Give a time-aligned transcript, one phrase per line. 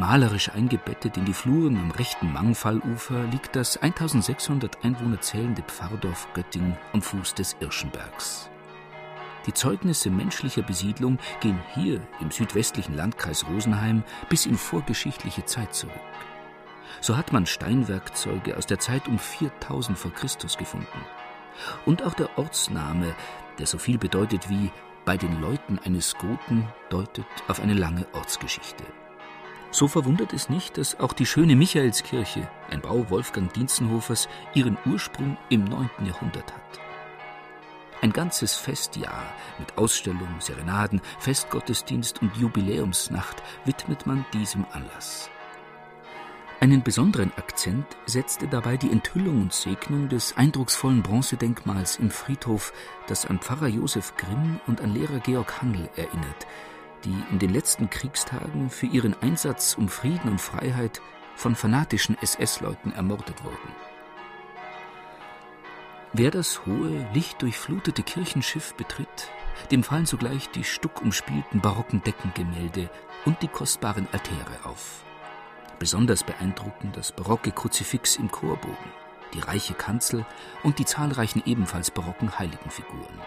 [0.00, 6.78] Malerisch eingebettet in die Fluren am rechten Mangfallufer liegt das 1600 Einwohner zählende Pfarrdorf Göttingen
[6.94, 8.48] am Fuß des Irschenbergs.
[9.44, 15.92] Die Zeugnisse menschlicher Besiedlung gehen hier im südwestlichen Landkreis Rosenheim bis in vorgeschichtliche Zeit zurück.
[17.02, 21.04] So hat man Steinwerkzeuge aus der Zeit um 4000 vor Christus gefunden.
[21.84, 23.14] Und auch der Ortsname,
[23.58, 24.70] der so viel bedeutet wie
[25.04, 28.84] bei den Leuten eines Goten, deutet auf eine lange Ortsgeschichte.
[29.72, 35.36] So verwundert es nicht, dass auch die schöne Michaelskirche, ein Bau Wolfgang Dienzenhofers, ihren Ursprung
[35.48, 35.88] im 9.
[36.04, 36.80] Jahrhundert hat.
[38.02, 45.30] Ein ganzes Festjahr mit Ausstellung, Serenaden, Festgottesdienst und Jubiläumsnacht widmet man diesem Anlass.
[46.60, 52.72] Einen besonderen Akzent setzte dabei die Enthüllung und Segnung des eindrucksvollen Bronzedenkmals im Friedhof,
[53.06, 56.46] das an Pfarrer Josef Grimm und an Lehrer Georg Hangl erinnert,
[57.04, 61.00] die in den letzten Kriegstagen für ihren Einsatz um Frieden und Freiheit
[61.34, 63.74] von fanatischen SS-Leuten ermordet wurden.
[66.12, 69.30] Wer das hohe, lichtdurchflutete Kirchenschiff betritt,
[69.70, 72.90] dem fallen sogleich die stuckumspielten barocken Deckengemälde
[73.24, 75.04] und die kostbaren Altäre auf.
[75.78, 78.92] Besonders beeindruckend das barocke Kruzifix im Chorbogen,
[79.34, 80.26] die reiche Kanzel
[80.62, 83.20] und die zahlreichen ebenfalls barocken Heiligenfiguren.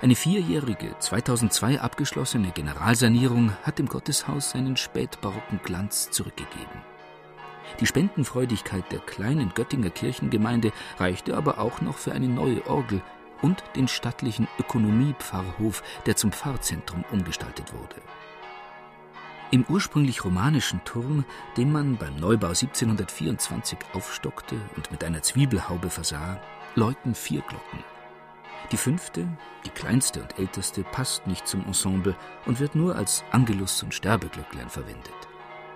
[0.00, 6.84] Eine vierjährige, 2002 abgeschlossene Generalsanierung hat dem Gotteshaus seinen spätbarocken Glanz zurückgegeben.
[7.80, 13.02] Die Spendenfreudigkeit der kleinen Göttinger Kirchengemeinde reichte aber auch noch für eine neue Orgel
[13.42, 17.96] und den stattlichen Ökonomiepfarrhof, der zum Pfarrzentrum umgestaltet wurde.
[19.50, 21.24] Im ursprünglich romanischen Turm,
[21.56, 26.40] den man beim Neubau 1724 aufstockte und mit einer Zwiebelhaube versah,
[26.76, 27.97] läuten vier Glocken.
[28.70, 29.26] Die fünfte,
[29.64, 34.68] die kleinste und älteste, passt nicht zum Ensemble und wird nur als Angelus und Sterbeglöcklein
[34.68, 35.14] verwendet.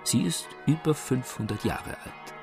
[0.05, 2.42] Sie ist über 500 Jahre alt.